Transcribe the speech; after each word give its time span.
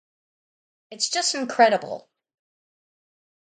It's 0.89 1.11
just 1.11 1.35
incredible. 1.35 2.09